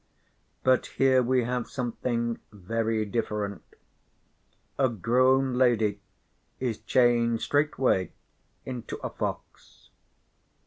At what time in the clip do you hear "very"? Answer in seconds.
2.51-3.05